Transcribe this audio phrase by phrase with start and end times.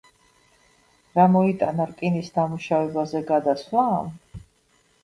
[1.17, 4.15] რა მოიტანა რკინის დამუშავებაზე გადასვლამ?